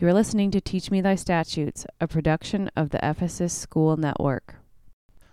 [0.00, 4.54] You're listening to Teach Me Thy Statutes, a production of the Ephesus School Network.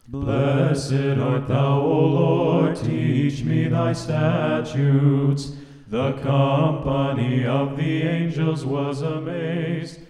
[0.10, 5.54] Blessed art thou, O Lord, teach me thy statutes.
[5.88, 10.02] The company of the angels was amazed.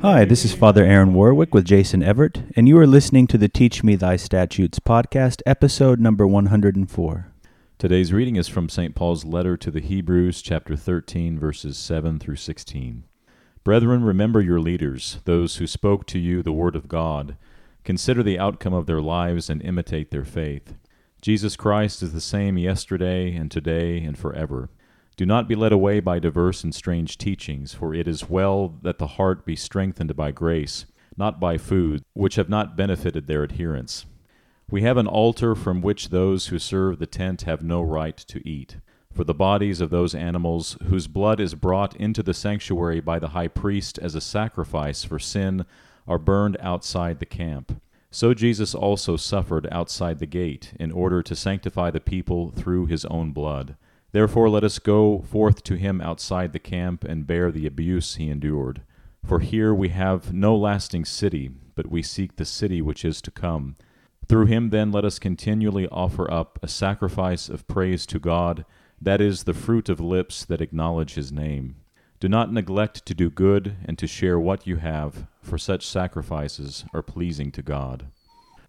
[0.00, 3.50] Hi, this is Father Aaron Warwick with Jason Everett, and you are listening to the
[3.50, 7.26] Teach Me Thy Statutes podcast, episode number 104.
[7.76, 8.94] Today's reading is from St.
[8.94, 13.04] Paul's letter to the Hebrews, chapter 13, verses 7 through 16.
[13.68, 17.36] Brethren, remember your leaders, those who spoke to you the word of God.
[17.84, 20.72] Consider the outcome of their lives and imitate their faith.
[21.20, 24.70] Jesus Christ is the same yesterday and today and forever.
[25.18, 28.96] Do not be led away by diverse and strange teachings, for it is well that
[28.96, 30.86] the heart be strengthened by grace,
[31.18, 34.06] not by food, which have not benefited their adherents.
[34.70, 38.48] We have an altar from which those who serve the tent have no right to
[38.48, 38.78] eat
[39.18, 43.30] for the bodies of those animals whose blood is brought into the sanctuary by the
[43.30, 45.66] high priest as a sacrifice for sin
[46.06, 47.82] are burned outside the camp.
[48.12, 53.04] So Jesus also suffered outside the gate, in order to sanctify the people through his
[53.06, 53.74] own blood.
[54.12, 58.30] Therefore let us go forth to him outside the camp and bear the abuse he
[58.30, 58.82] endured.
[59.26, 63.32] For here we have no lasting city, but we seek the city which is to
[63.32, 63.74] come.
[64.28, 68.64] Through him then let us continually offer up a sacrifice of praise to God
[69.00, 71.76] that is the fruit of lips that acknowledge his name.
[72.20, 76.84] Do not neglect to do good and to share what you have, for such sacrifices
[76.92, 78.06] are pleasing to God.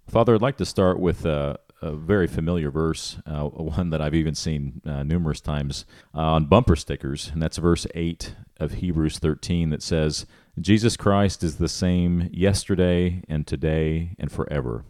[0.07, 4.15] Father, I'd like to start with a, a very familiar verse, uh, one that I've
[4.15, 9.17] even seen uh, numerous times uh, on bumper stickers, and that's verse 8 of Hebrews
[9.17, 10.27] 13 that says,
[10.59, 14.83] Jesus Christ is the same yesterday and today and forever.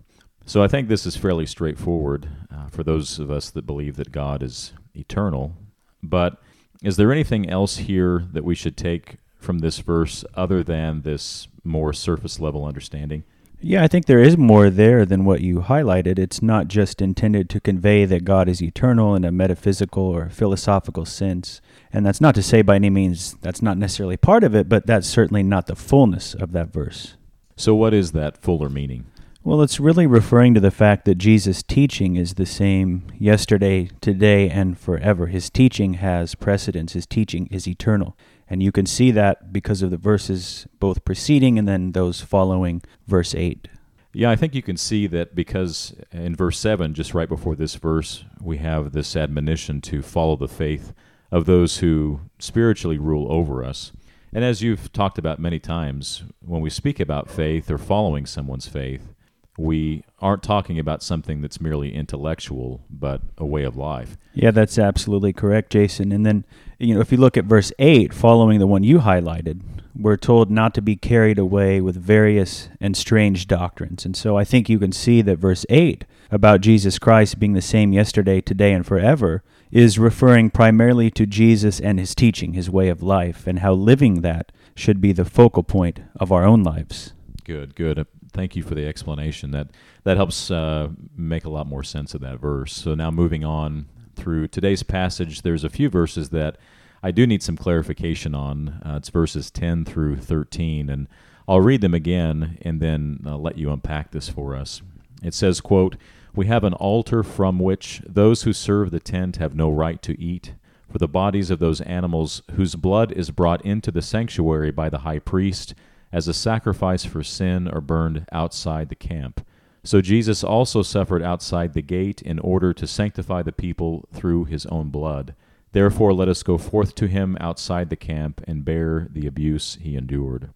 [0.46, 4.12] So I think this is fairly straightforward uh, for those of us that believe that
[4.12, 5.56] God is eternal.
[6.02, 6.42] But
[6.84, 11.48] is there anything else here that we should take from this verse other than this
[11.64, 13.24] more surface level understanding?
[13.62, 16.18] Yeah, I think there is more there than what you highlighted.
[16.18, 21.06] It's not just intended to convey that God is eternal in a metaphysical or philosophical
[21.06, 21.60] sense.
[21.92, 24.86] And that's not to say by any means that's not necessarily part of it, but
[24.86, 27.16] that's certainly not the fullness of that verse.
[27.58, 29.08] So, what is that fuller meaning?
[29.42, 34.50] Well, it's really referring to the fact that Jesus' teaching is the same yesterday, today,
[34.50, 35.28] and forever.
[35.28, 38.18] His teaching has precedence, his teaching is eternal.
[38.50, 42.82] And you can see that because of the verses both preceding and then those following
[43.08, 43.70] verse 8.
[44.12, 47.76] Yeah, I think you can see that because in verse 7, just right before this
[47.76, 50.94] verse, we have this admonition to follow the faith
[51.32, 53.94] of those who spiritually rule over us.
[54.34, 58.68] And as you've talked about many times, when we speak about faith or following someone's
[58.68, 59.14] faith,
[59.60, 64.18] we aren't talking about something that's merely intellectual, but a way of life.
[64.34, 66.12] Yeah, that's absolutely correct, Jason.
[66.12, 66.46] And then,
[66.78, 69.62] you know, if you look at verse 8, following the one you highlighted,
[69.96, 74.06] we're told not to be carried away with various and strange doctrines.
[74.06, 77.62] And so I think you can see that verse 8 about Jesus Christ being the
[77.62, 82.88] same yesterday, today, and forever is referring primarily to Jesus and his teaching, his way
[82.88, 87.14] of life, and how living that should be the focal point of our own lives.
[87.44, 89.52] Good, good thank you for the explanation.
[89.52, 89.68] That
[90.04, 92.74] that helps uh, make a lot more sense of that verse.
[92.74, 96.58] So now moving on through today's passage, there's a few verses that
[97.02, 98.82] I do need some clarification on.
[98.86, 101.08] Uh, it's verses 10 through 13, and
[101.48, 104.82] I'll read them again and then uh, let you unpack this for us.
[105.24, 105.96] It says, "quote
[106.36, 110.20] We have an altar from which those who serve the tent have no right to
[110.20, 110.54] eat."
[110.90, 115.00] For the bodies of those animals whose blood is brought into the sanctuary by the
[115.00, 115.76] high priest
[116.12, 119.46] as a sacrifice for sin are burned outside the camp.
[119.84, 124.66] So Jesus also suffered outside the gate in order to sanctify the people through his
[124.66, 125.36] own blood.
[125.72, 129.96] Therefore, let us go forth to him outside the camp and bear the abuse he
[129.96, 130.50] endured.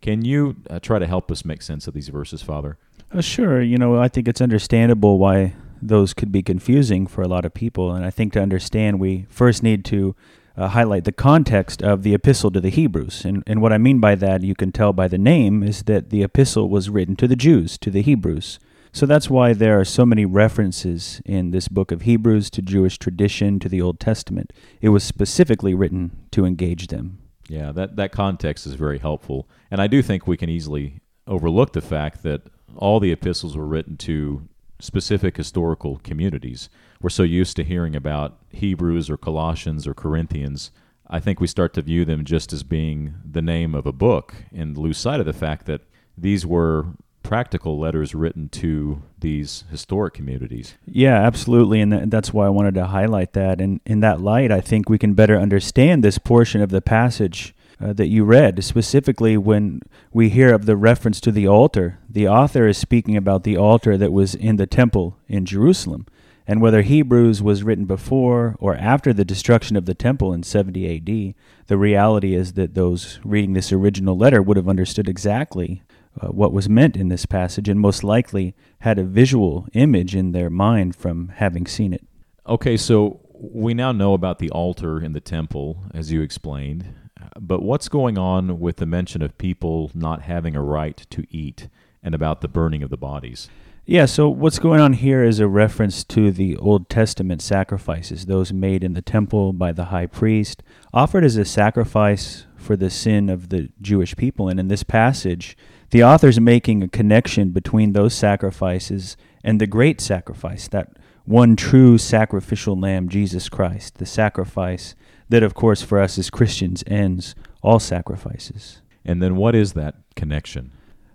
[0.00, 2.78] Can you uh, try to help us make sense of these verses, Father?
[3.10, 3.62] Uh, sure.
[3.62, 7.54] You know, I think it's understandable why those could be confusing for a lot of
[7.54, 7.92] people.
[7.92, 10.14] And I think to understand, we first need to
[10.58, 13.24] uh, highlight the context of the epistle to the Hebrews.
[13.24, 16.10] And, and what I mean by that, you can tell by the name, is that
[16.10, 18.58] the epistle was written to the Jews, to the Hebrews.
[18.92, 22.98] So that's why there are so many references in this book of Hebrews to Jewish
[22.98, 24.52] tradition, to the Old Testament.
[24.80, 27.18] It was specifically written to engage them.
[27.48, 29.48] Yeah, that, that context is very helpful.
[29.70, 32.42] And I do think we can easily overlook the fact that
[32.76, 34.48] all the epistles were written to
[34.80, 36.68] specific historical communities.
[37.00, 40.70] We're so used to hearing about Hebrews or Colossians or Corinthians.
[41.06, 44.34] I think we start to view them just as being the name of a book
[44.52, 45.82] and lose sight of the fact that
[46.16, 46.86] these were
[47.22, 50.74] practical letters written to these historic communities.
[50.86, 51.80] Yeah, absolutely.
[51.80, 53.60] And that's why I wanted to highlight that.
[53.60, 57.54] And in that light, I think we can better understand this portion of the passage
[57.80, 61.98] uh, that you read, specifically when we hear of the reference to the altar.
[62.08, 66.06] The author is speaking about the altar that was in the temple in Jerusalem.
[66.50, 70.96] And whether Hebrews was written before or after the destruction of the temple in 70
[70.96, 71.34] AD,
[71.66, 75.82] the reality is that those reading this original letter would have understood exactly
[76.18, 80.32] uh, what was meant in this passage and most likely had a visual image in
[80.32, 82.06] their mind from having seen it.
[82.46, 86.94] Okay, so we now know about the altar in the temple, as you explained,
[87.38, 91.68] but what's going on with the mention of people not having a right to eat
[92.02, 93.50] and about the burning of the bodies?
[93.90, 98.52] Yeah, so what's going on here is a reference to the Old Testament sacrifices, those
[98.52, 100.62] made in the temple by the high priest,
[100.92, 104.50] offered as a sacrifice for the sin of the Jewish people.
[104.50, 105.56] And in this passage,
[105.88, 110.90] the author's making a connection between those sacrifices and the great sacrifice, that
[111.24, 114.94] one true sacrificial lamb, Jesus Christ, the sacrifice
[115.30, 118.82] that, of course, for us as Christians ends all sacrifices.
[119.02, 120.72] And then what is that connection?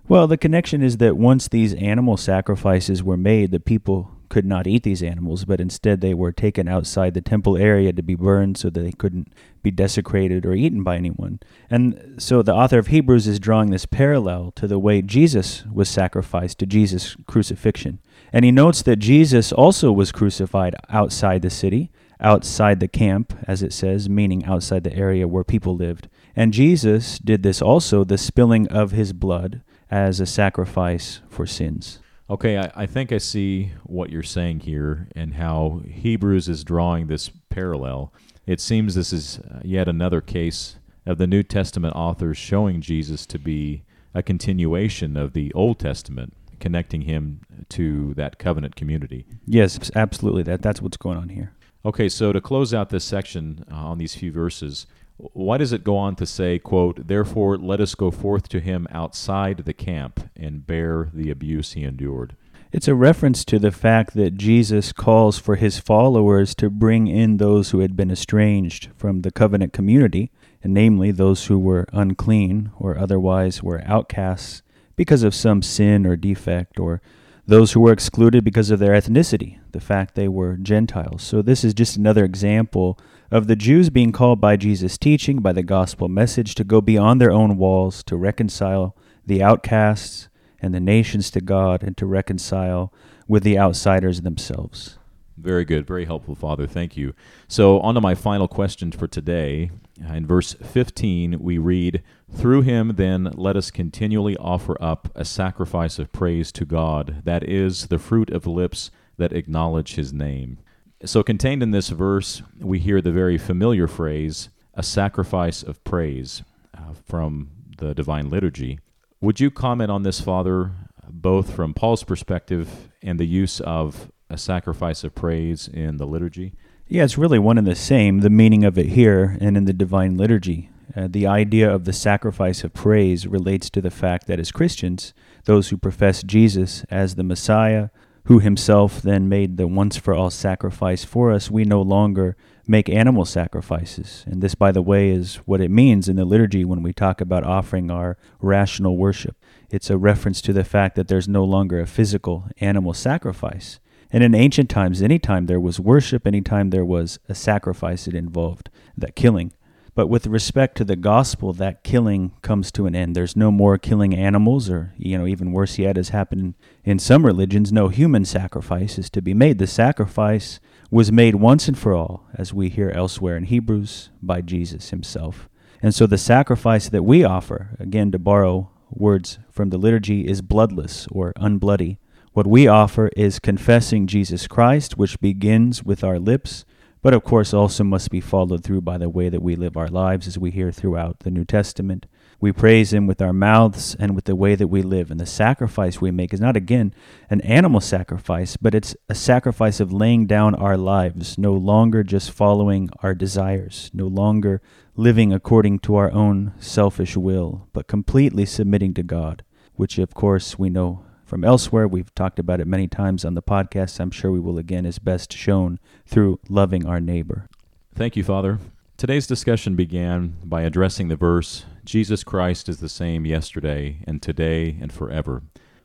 [0.08, 4.68] Well, the connection is that once these animal sacrifices were made, the people could not
[4.68, 8.58] eat these animals, but instead they were taken outside the temple area to be burned
[8.58, 11.40] so that they couldn't be desecrated or eaten by anyone.
[11.70, 15.88] And so the author of Hebrews is drawing this parallel to the way Jesus was
[15.88, 18.00] sacrificed, to Jesus' crucifixion.
[18.34, 23.62] And he notes that Jesus also was crucified outside the city, outside the camp, as
[23.62, 26.10] it says, meaning outside the area where people lived.
[26.36, 29.62] And Jesus did this also, the spilling of his blood
[29.94, 32.00] as a sacrifice for sins.
[32.28, 37.06] Okay, I, I, think I see what you're saying here and how Hebrews is drawing
[37.06, 38.12] this parallel.
[38.48, 43.28] It seems this is uh, yet another case of the New Testament authors showing Jesus
[43.28, 43.84] to be
[44.16, 49.28] a continuation of the Old Testament, connecting him to that covenant community.
[49.46, 50.42] Yes, absolutely.
[50.42, 51.54] That that's what's going on here.
[51.86, 54.88] Okay, so to close out this section uh, on these few verses,
[55.18, 58.88] why does it go on to say, quote, Therefore let us go forth to him
[58.92, 62.36] outside the camp and bear the abuse he endured?
[62.72, 67.38] It's a reference to the fact that Jesus calls for his followers to bring in
[67.38, 70.32] those who had been estranged from the covenant community,
[70.64, 74.64] and namely those who were unclean or otherwise were outcasts
[74.96, 77.00] because of some sin or defect, or
[77.46, 81.22] those who were excluded because of their ethnicity, the fact they were Gentiles.
[81.22, 82.98] So, this is just another example
[83.34, 87.20] of the Jews being called by Jesus' teaching, by the gospel message, to go beyond
[87.20, 88.96] their own walls, to reconcile
[89.26, 90.30] the outcasts
[90.62, 92.94] and the nations to God, and to reconcile
[93.28, 95.00] with the outsiders themselves.
[95.36, 95.88] Very good.
[95.88, 96.68] Very helpful, Father.
[96.68, 97.16] Thank you.
[97.48, 99.72] So, on to my final question for today.
[100.00, 105.98] In verse 15, we read, Through him, then, let us continually offer up a sacrifice
[105.98, 110.60] of praise to God, that is, the fruit of lips that acknowledge his name.
[111.06, 116.44] So, contained in this verse, we hear the very familiar phrase, a sacrifice of praise,
[116.74, 118.80] uh, from the Divine Liturgy.
[119.20, 120.72] Would you comment on this, Father,
[121.10, 126.54] both from Paul's perspective and the use of a sacrifice of praise in the liturgy?
[126.88, 129.74] Yeah, it's really one and the same, the meaning of it here and in the
[129.74, 130.70] Divine Liturgy.
[130.96, 135.14] Uh, the idea of the sacrifice of praise relates to the fact that as Christians,
[135.46, 137.90] those who profess Jesus as the Messiah,
[138.26, 142.88] who himself then made the once for all sacrifice for us, we no longer make
[142.88, 144.24] animal sacrifices.
[144.26, 147.20] And this, by the way, is what it means in the liturgy when we talk
[147.20, 149.36] about offering our rational worship.
[149.70, 153.80] It's a reference to the fact that there's no longer a physical animal sacrifice.
[154.12, 158.70] And in ancient times, anytime there was worship, anytime there was a sacrifice, it involved
[158.96, 159.52] that killing.
[159.96, 163.16] But with respect to the gospel, that killing comes to an end.
[163.16, 167.26] There's no more killing animals, or, you know, even worse yet, has happened in some
[167.26, 169.60] religions, no human sacrifice is to be made.
[169.60, 170.60] The sacrifice
[170.90, 175.48] was made once and for all, as we hear elsewhere in Hebrews, by Jesus himself.
[175.82, 180.42] And so the sacrifice that we offer, again, to borrow words from the liturgy, is
[180.42, 181.98] bloodless or unbloody.
[182.34, 186.66] What we offer is confessing Jesus Christ, which begins with our lips
[187.04, 189.90] but of course also must be followed through by the way that we live our
[189.90, 192.08] lives as we hear throughout the New Testament.
[192.40, 195.12] We praise Him with our mouths and with the way that we live.
[195.12, 196.94] And the sacrifice we make is not, again,
[197.30, 202.32] an animal sacrifice, but it's a sacrifice of laying down our lives, no longer just
[202.32, 204.62] following our desires, no longer
[204.96, 209.44] living according to our own selfish will, but completely submitting to God,
[209.76, 211.88] which, of course, we know from elsewhere.
[211.88, 214.00] We've talked about it many times on the podcast.
[214.00, 217.48] I'm sure we will again, is best shown through loving our neighbor.
[217.96, 218.60] Thank you, Father.
[218.98, 224.78] Today's discussion began by addressing the verse Jesus Christ is the same yesterday and today
[224.80, 225.44] and forever.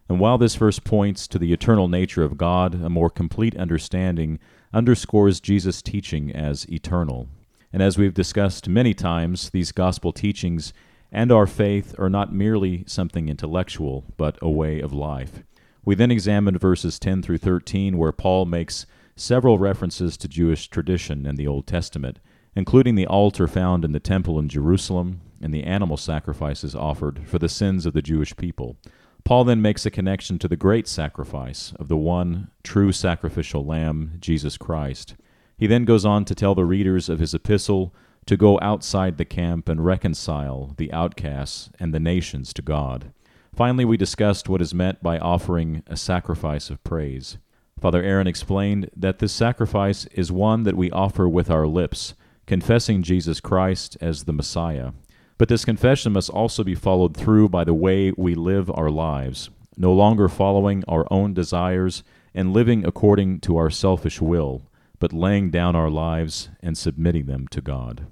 [0.08, 4.38] And while this verse points to the eternal nature of God, a more complete understanding
[4.72, 7.28] underscores Jesus' teaching as eternal.
[7.72, 10.72] And as we've discussed many times, these gospel teachings
[11.10, 15.42] and our faith are not merely something intellectual, but a way of life.
[15.84, 18.86] We then examined verses 10 through 13, where Paul makes
[19.16, 22.18] several references to Jewish tradition in the Old Testament,
[22.54, 27.38] including the altar found in the temple in Jerusalem and the animal sacrifices offered for
[27.38, 28.76] the sins of the Jewish people.
[29.24, 34.14] Paul then makes a connection to the great sacrifice of the one true sacrificial lamb,
[34.20, 35.16] Jesus Christ.
[35.56, 37.94] He then goes on to tell the readers of his epistle
[38.28, 43.10] to go outside the camp and reconcile the outcasts and the nations to God.
[43.56, 47.38] Finally, we discussed what is meant by offering a sacrifice of praise.
[47.80, 52.12] Father Aaron explained that this sacrifice is one that we offer with our lips,
[52.46, 54.90] confessing Jesus Christ as the Messiah.
[55.38, 59.48] But this confession must also be followed through by the way we live our lives,
[59.74, 62.02] no longer following our own desires
[62.34, 67.48] and living according to our selfish will, but laying down our lives and submitting them
[67.48, 68.06] to God.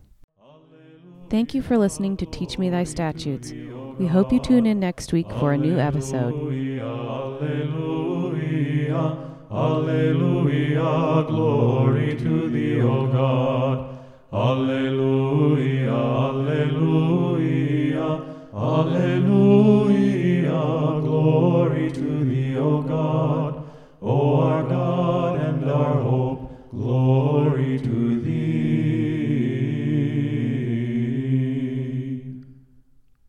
[1.28, 3.52] Thank you for listening to Teach Me Thy Statutes.
[3.98, 6.32] We hope you tune in next week for a new episode.
[7.42, 9.16] Alleluia,
[9.50, 13.98] Alleluia, glory to thee, O God.
[14.32, 15.92] Alleluia,
[16.28, 18.08] Alleluia,
[18.54, 19.80] Alleluia,
[21.00, 23.45] glory to thee, O God.